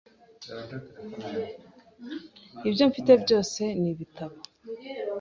Ibyo 2.67 2.83
mfite 2.89 3.11
byose 3.23 3.61
ni 3.79 3.87
ibitabo. 3.93 4.35